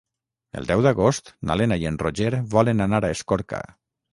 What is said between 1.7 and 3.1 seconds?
i en Roger volen anar